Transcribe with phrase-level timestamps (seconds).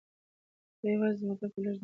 [0.79, 1.79] دا یوازې ځمکې ته لږ نږدې ده.